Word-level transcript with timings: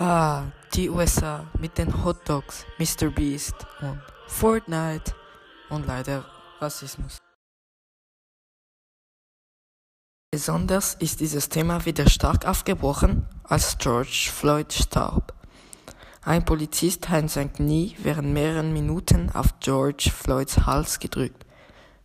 Ah, 0.00 0.52
die 0.74 0.88
USA 0.88 1.44
mit 1.58 1.76
den 1.76 2.04
Hot 2.04 2.28
Dogs, 2.28 2.64
Mr. 2.78 3.10
Beast 3.10 3.66
und 3.80 4.00
Fortnite 4.28 5.12
und 5.70 5.88
leider 5.88 6.24
Rassismus. 6.60 7.18
Besonders 10.30 10.94
ist 10.94 11.18
dieses 11.18 11.48
Thema 11.48 11.84
wieder 11.84 12.08
stark 12.08 12.46
aufgebrochen, 12.46 13.26
als 13.42 13.76
George 13.78 14.30
Floyd 14.32 14.72
starb. 14.72 15.34
Ein 16.22 16.44
Polizist 16.44 17.08
hat 17.08 17.28
sein 17.28 17.52
Knie 17.52 17.96
während 17.98 18.32
mehreren 18.32 18.72
Minuten 18.72 19.30
auf 19.30 19.58
George 19.58 20.12
Floyds 20.14 20.64
Hals 20.64 21.00
gedrückt. 21.00 21.44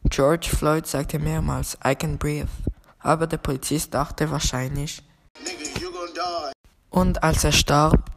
George 0.06 0.48
Floyd 0.50 0.88
sagte 0.88 1.20
mehrmals, 1.20 1.78
I 1.86 1.94
can 1.94 2.18
breathe, 2.18 2.50
aber 2.98 3.28
der 3.28 3.38
Polizist 3.38 3.94
dachte 3.94 4.32
wahrscheinlich, 4.32 5.04
und 6.94 7.24
als 7.24 7.44
er 7.44 7.52
starb, 7.52 8.12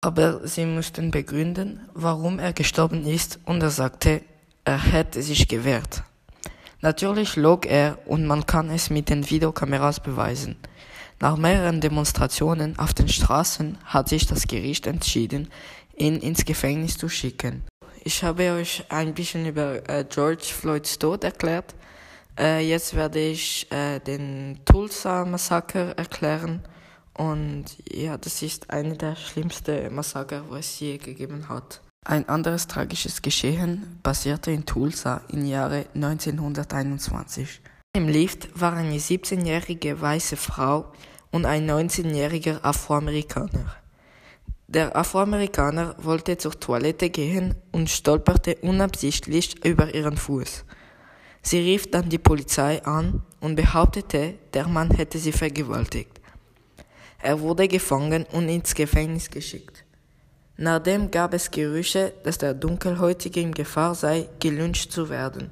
aber 0.00 0.46
sie 0.46 0.66
mussten 0.66 1.10
begründen, 1.10 1.80
warum 1.94 2.38
er 2.38 2.52
gestorben 2.52 3.06
ist, 3.06 3.38
und 3.44 3.62
er 3.62 3.70
sagte, 3.70 4.22
er 4.64 4.82
hätte 4.82 5.22
sich 5.22 5.46
gewehrt. 5.46 6.02
Natürlich 6.80 7.36
log 7.36 7.66
er 7.66 7.98
und 8.06 8.26
man 8.26 8.46
kann 8.46 8.70
es 8.70 8.90
mit 8.90 9.08
den 9.08 9.28
Videokameras 9.28 10.00
beweisen. 10.00 10.56
Nach 11.20 11.36
mehreren 11.36 11.80
Demonstrationen 11.80 12.78
auf 12.78 12.92
den 12.92 13.08
Straßen 13.08 13.78
hat 13.84 14.08
sich 14.08 14.26
das 14.26 14.46
Gericht 14.46 14.86
entschieden, 14.86 15.48
ihn 15.96 16.16
ins 16.16 16.44
Gefängnis 16.44 16.98
zu 16.98 17.08
schicken. 17.08 17.62
Ich 18.02 18.22
habe 18.22 18.50
euch 18.52 18.84
ein 18.88 19.14
bisschen 19.14 19.46
über 19.46 19.88
äh, 19.88 20.04
George 20.08 20.44
Floyds 20.44 20.98
Tod 20.98 21.24
erklärt. 21.24 21.74
Äh, 22.38 22.68
jetzt 22.68 22.94
werde 22.94 23.20
ich 23.20 23.70
äh, 23.70 24.00
den 24.00 24.60
Tulsa-Massaker 24.66 25.96
erklären. 25.96 26.62
Und 27.16 27.64
ja, 27.88 28.18
das 28.18 28.42
ist 28.42 28.70
eine 28.70 28.96
der 28.96 29.16
schlimmsten 29.16 29.94
Massaker, 29.94 30.44
was 30.48 30.66
es 30.66 30.80
je 30.80 30.98
gegeben 30.98 31.48
hat. 31.48 31.80
Ein 32.04 32.28
anderes 32.28 32.66
tragisches 32.66 33.22
Geschehen 33.22 33.98
passierte 34.02 34.50
in 34.50 34.66
Tulsa 34.66 35.22
im 35.28 35.46
Jahre 35.46 35.86
1921. 35.94 37.60
Im 37.96 38.08
Lift 38.08 38.60
war 38.60 38.74
eine 38.74 38.96
17-jährige 38.96 40.00
weiße 40.00 40.36
Frau 40.36 40.92
und 41.30 41.46
ein 41.46 41.70
19-jähriger 41.70 42.62
Afroamerikaner. 42.62 43.76
Der 44.66 44.96
Afroamerikaner 44.96 45.94
wollte 45.98 46.36
zur 46.36 46.58
Toilette 46.58 47.08
gehen 47.08 47.54
und 47.70 47.88
stolperte 47.88 48.56
unabsichtlich 48.56 49.64
über 49.64 49.94
ihren 49.94 50.16
Fuß. 50.16 50.64
Sie 51.42 51.58
rief 51.58 51.90
dann 51.90 52.08
die 52.08 52.18
Polizei 52.18 52.84
an 52.84 53.22
und 53.40 53.56
behauptete, 53.56 54.34
der 54.52 54.66
Mann 54.66 54.90
hätte 54.90 55.18
sie 55.18 55.32
vergewaltigt. 55.32 56.20
Er 57.24 57.40
wurde 57.40 57.68
gefangen 57.68 58.26
und 58.32 58.50
ins 58.50 58.74
Gefängnis 58.74 59.30
geschickt. 59.30 59.82
Nachdem 60.58 61.10
gab 61.10 61.32
es 61.32 61.50
Gerüche, 61.50 62.12
dass 62.22 62.36
der 62.36 62.52
Dunkelhäutige 62.52 63.40
in 63.40 63.52
Gefahr 63.52 63.94
sei, 63.94 64.28
gelyncht 64.40 64.92
zu 64.92 65.08
werden. 65.08 65.50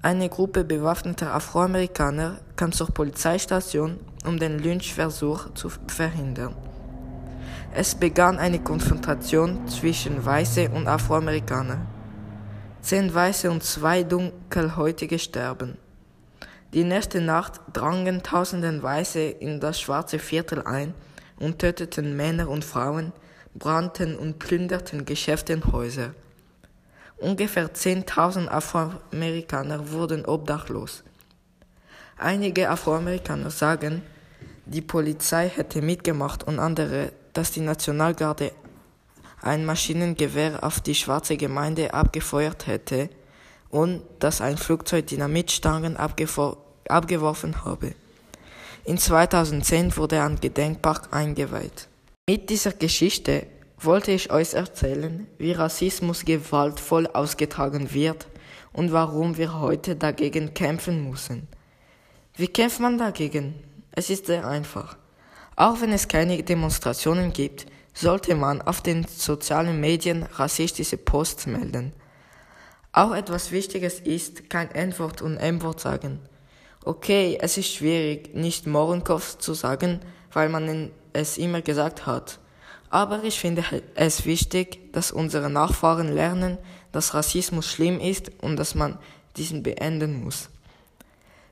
Eine 0.00 0.30
Gruppe 0.30 0.64
bewaffneter 0.64 1.34
Afroamerikaner 1.34 2.38
kam 2.56 2.72
zur 2.72 2.86
Polizeistation, 2.86 4.00
um 4.24 4.38
den 4.38 4.60
Lynchversuch 4.60 5.52
zu 5.52 5.68
verhindern. 5.88 6.54
Es 7.74 7.94
begann 7.94 8.38
eine 8.38 8.58
Konfrontation 8.58 9.68
zwischen 9.68 10.24
Weiße 10.24 10.70
und 10.70 10.88
Afroamerikaner. 10.88 11.84
Zehn 12.80 13.12
Weiße 13.12 13.50
und 13.50 13.62
zwei 13.62 14.04
Dunkelhäutige 14.04 15.18
sterben. 15.18 15.76
Die 16.72 16.84
nächste 16.84 17.20
Nacht 17.20 17.60
drangen 17.74 18.22
tausenden 18.22 18.82
Weiße 18.82 19.20
in 19.20 19.60
das 19.60 19.78
schwarze 19.78 20.18
Viertel 20.18 20.62
ein 20.62 20.94
und 21.38 21.58
töteten 21.58 22.16
Männer 22.16 22.48
und 22.48 22.64
Frauen, 22.64 23.12
brannten 23.54 24.16
und 24.16 24.38
plünderten 24.38 25.04
Geschäfte 25.04 25.54
und 25.54 25.70
Häuser. 25.70 26.14
Ungefähr 27.18 27.74
10.000 27.74 28.48
Afroamerikaner 28.48 29.90
wurden 29.92 30.24
obdachlos. 30.24 31.04
Einige 32.16 32.70
Afroamerikaner 32.70 33.50
sagen, 33.50 34.00
die 34.64 34.80
Polizei 34.80 35.50
hätte 35.50 35.82
mitgemacht 35.82 36.42
und 36.44 36.58
andere, 36.58 37.12
dass 37.34 37.50
die 37.50 37.60
Nationalgarde 37.60 38.50
ein 39.42 39.66
Maschinengewehr 39.66 40.64
auf 40.64 40.80
die 40.80 40.94
schwarze 40.94 41.36
Gemeinde 41.36 41.92
abgefeuert 41.92 42.66
hätte 42.66 43.10
und 43.68 44.02
dass 44.20 44.40
ein 44.40 44.56
Flugzeug 44.56 45.06
Dynamitstangen 45.06 45.96
abgeworfen 46.92 47.64
habe. 47.64 47.94
In 48.84 48.98
2010 48.98 49.96
wurde 49.96 50.22
ein 50.22 50.40
Gedenkpark 50.40 51.08
eingeweiht. 51.12 51.88
Mit 52.28 52.50
dieser 52.50 52.72
Geschichte 52.72 53.46
wollte 53.78 54.12
ich 54.12 54.30
euch 54.30 54.54
erzählen, 54.54 55.26
wie 55.38 55.52
Rassismus 55.52 56.24
gewaltvoll 56.24 57.06
ausgetragen 57.06 57.92
wird 57.92 58.26
und 58.72 58.92
warum 58.92 59.36
wir 59.36 59.60
heute 59.60 59.96
dagegen 59.96 60.54
kämpfen 60.54 61.08
müssen. 61.08 61.48
Wie 62.34 62.48
kämpft 62.48 62.80
man 62.80 62.98
dagegen? 62.98 63.54
Es 63.92 64.08
ist 64.08 64.26
sehr 64.26 64.46
einfach. 64.46 64.96
Auch 65.56 65.80
wenn 65.80 65.92
es 65.92 66.08
keine 66.08 66.42
Demonstrationen 66.42 67.32
gibt, 67.32 67.66
sollte 67.94 68.34
man 68.34 68.62
auf 68.62 68.80
den 68.80 69.06
sozialen 69.06 69.80
Medien 69.80 70.22
rassistische 70.22 70.96
Posts 70.96 71.46
melden. 71.46 71.92
Auch 72.92 73.14
etwas 73.14 73.52
Wichtiges 73.52 74.00
ist, 74.00 74.48
kein 74.48 74.70
N-Wort 74.70 75.22
und 75.22 75.36
M-Wort 75.36 75.80
sagen. 75.80 76.20
Okay, 76.84 77.38
es 77.40 77.58
ist 77.58 77.72
schwierig, 77.72 78.34
nicht 78.34 78.66
Mohrenkopf 78.66 79.38
zu 79.38 79.54
sagen, 79.54 80.00
weil 80.32 80.48
man 80.48 80.90
es 81.12 81.38
immer 81.38 81.62
gesagt 81.62 82.06
hat. 82.06 82.40
Aber 82.90 83.22
ich 83.22 83.38
finde 83.38 83.64
es 83.94 84.26
wichtig, 84.26 84.92
dass 84.92 85.12
unsere 85.12 85.48
Nachfahren 85.48 86.12
lernen, 86.12 86.58
dass 86.90 87.14
Rassismus 87.14 87.70
schlimm 87.70 88.00
ist 88.00 88.32
und 88.42 88.56
dass 88.56 88.74
man 88.74 88.98
diesen 89.36 89.62
beenden 89.62 90.24
muss. 90.24 90.50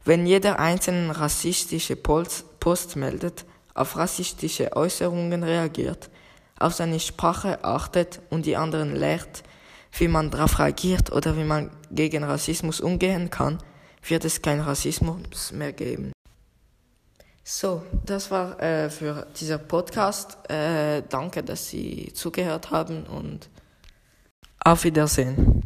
Wenn 0.04 0.26
jeder 0.26 0.58
einzelne 0.58 1.18
rassistische 1.18 1.94
Post 1.94 2.96
meldet, 2.96 3.44
auf 3.72 3.96
rassistische 3.96 4.74
Äußerungen 4.74 5.44
reagiert, 5.44 6.10
auf 6.58 6.74
seine 6.74 6.98
Sprache 6.98 7.62
achtet 7.64 8.20
und 8.30 8.46
die 8.46 8.56
anderen 8.56 8.96
lehrt, 8.96 9.44
wie 9.92 10.08
man 10.08 10.30
darauf 10.30 10.58
reagiert 10.58 11.12
oder 11.12 11.36
wie 11.36 11.44
man 11.44 11.70
gegen 11.90 12.24
Rassismus 12.24 12.80
umgehen 12.80 13.30
kann, 13.30 13.58
wird 14.02 14.24
es 14.24 14.40
keinen 14.40 14.60
Rassismus 14.60 15.52
mehr 15.52 15.72
geben. 15.72 16.12
So, 17.42 17.82
das 18.06 18.30
war 18.30 18.62
äh, 18.62 18.90
für 18.90 19.26
dieser 19.40 19.58
Podcast. 19.58 20.38
Äh, 20.48 21.02
danke, 21.08 21.42
dass 21.42 21.68
Sie 21.68 22.12
zugehört 22.14 22.70
haben 22.70 23.04
und 23.04 23.48
auf 24.64 24.84
Wiedersehen. 24.84 25.59